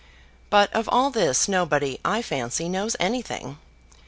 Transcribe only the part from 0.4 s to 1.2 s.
But of all